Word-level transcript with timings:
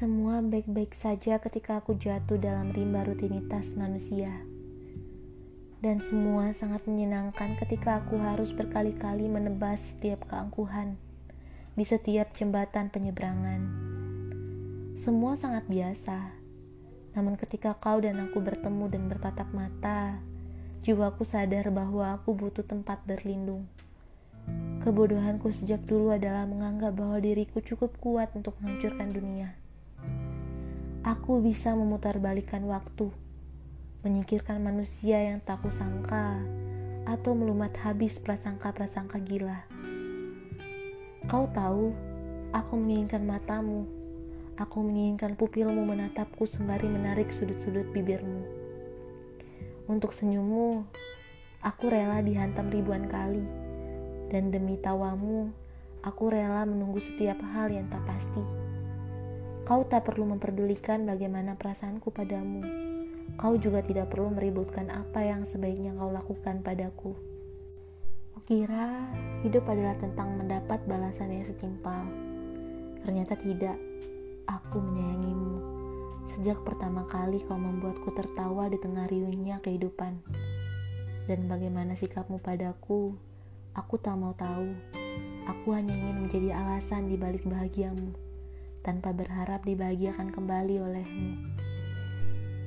Semua 0.00 0.40
baik-baik 0.40 0.96
saja 0.96 1.36
ketika 1.44 1.84
aku 1.84 1.92
jatuh 1.92 2.40
dalam 2.40 2.72
rimba 2.72 3.04
rutinitas 3.04 3.76
manusia. 3.76 4.32
Dan 5.84 6.00
semua 6.00 6.56
sangat 6.56 6.88
menyenangkan 6.88 7.60
ketika 7.60 8.00
aku 8.00 8.16
harus 8.16 8.48
berkali-kali 8.56 9.28
menebas 9.28 9.76
setiap 9.76 10.24
keangkuhan 10.24 10.96
di 11.76 11.84
setiap 11.84 12.32
jembatan 12.32 12.88
penyeberangan. 12.88 13.60
Semua 15.04 15.36
sangat 15.36 15.68
biasa. 15.68 16.32
Namun 17.12 17.36
ketika 17.36 17.76
kau 17.76 18.00
dan 18.00 18.24
aku 18.24 18.40
bertemu 18.40 18.88
dan 18.88 19.04
bertatap 19.04 19.52
mata, 19.52 20.16
jiwaku 20.80 21.28
sadar 21.28 21.68
bahwa 21.68 22.16
aku 22.16 22.32
butuh 22.32 22.64
tempat 22.64 23.04
berlindung. 23.04 23.68
Kebodohanku 24.80 25.52
sejak 25.52 25.84
dulu 25.84 26.16
adalah 26.16 26.48
menganggap 26.48 26.96
bahwa 26.96 27.20
diriku 27.20 27.60
cukup 27.60 28.00
kuat 28.00 28.32
untuk 28.32 28.56
menghancurkan 28.64 29.12
dunia. 29.12 29.60
Aku 31.00 31.40
bisa 31.40 31.72
memutarbalikkan 31.72 32.60
waktu, 32.68 33.08
menyingkirkan 34.04 34.60
manusia 34.60 35.16
yang 35.16 35.40
tak 35.40 35.64
kusangka, 35.64 36.36
atau 37.08 37.32
melumat 37.32 37.72
habis 37.80 38.20
prasangka-prasangka 38.20 39.16
gila. 39.24 39.64
Kau 41.24 41.48
tahu, 41.56 41.96
aku 42.52 42.76
menginginkan 42.76 43.24
matamu. 43.24 43.88
Aku 44.60 44.84
menginginkan 44.84 45.40
pupilmu 45.40 45.88
menatapku 45.88 46.44
sembari 46.44 46.84
menarik 46.84 47.32
sudut-sudut 47.32 47.88
bibirmu. 47.96 48.44
Untuk 49.88 50.12
senyummu, 50.12 50.84
aku 51.64 51.88
rela 51.88 52.20
dihantam 52.20 52.68
ribuan 52.68 53.08
kali 53.08 53.40
dan 54.28 54.52
demi 54.52 54.76
tawamu, 54.76 55.48
aku 56.04 56.28
rela 56.28 56.68
menunggu 56.68 57.00
setiap 57.00 57.40
hal 57.56 57.72
yang 57.72 57.88
tak 57.88 58.04
pasti. 58.04 58.44
Kau 59.70 59.86
tak 59.86 60.10
perlu 60.10 60.26
memperdulikan 60.26 61.06
bagaimana 61.06 61.54
perasaanku 61.54 62.10
padamu. 62.10 62.58
Kau 63.38 63.54
juga 63.54 63.86
tidak 63.86 64.10
perlu 64.10 64.34
meributkan 64.34 64.90
apa 64.90 65.22
yang 65.22 65.46
sebaiknya 65.46 65.94
kau 65.94 66.10
lakukan 66.10 66.58
padaku. 66.58 67.14
Kukira 68.34 69.06
hidup 69.46 69.62
adalah 69.70 69.94
tentang 70.02 70.42
mendapat 70.42 70.82
balasan 70.90 71.30
yang 71.30 71.46
setimpal. 71.46 72.02
Ternyata 73.06 73.38
tidak. 73.38 73.78
Aku 74.50 74.82
menyayangimu. 74.82 75.54
Sejak 76.34 76.58
pertama 76.66 77.06
kali 77.06 77.38
kau 77.46 77.54
membuatku 77.54 78.10
tertawa 78.10 78.66
di 78.66 78.78
tengah 78.82 79.06
riuhnya 79.06 79.62
kehidupan. 79.62 80.18
Dan 81.30 81.46
bagaimana 81.46 81.94
sikapmu 81.94 82.42
padaku 82.42 83.14
Aku 83.78 84.02
tak 84.02 84.18
mau 84.18 84.34
tahu. 84.34 84.74
Aku 85.46 85.78
hanya 85.78 85.94
ingin 85.94 86.26
menjadi 86.26 86.58
alasan 86.58 87.06
di 87.06 87.14
balik 87.14 87.46
bahagiamu, 87.46 88.10
tanpa 88.80 89.12
berharap 89.12 89.64
dibahagiakan 89.68 90.32
kembali 90.32 90.80
olehmu. 90.80 91.30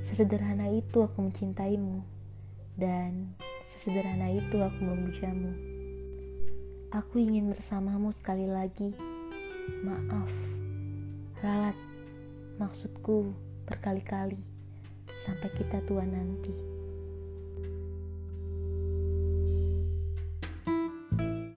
Sesederhana 0.04 0.70
itu 0.70 1.02
aku 1.02 1.26
mencintaimu, 1.26 2.04
dan 2.78 3.34
sesederhana 3.72 4.30
itu 4.30 4.60
aku 4.62 4.80
memujamu. 4.84 5.50
Aku 6.94 7.18
ingin 7.18 7.50
bersamamu 7.50 8.14
sekali 8.14 8.46
lagi. 8.46 8.94
Maaf, 9.82 10.30
ralat, 11.42 11.74
maksudku 12.60 13.32
berkali-kali 13.66 14.38
sampai 15.24 15.50
kita 15.56 15.80
tua 15.88 16.04
nanti. 16.04 16.52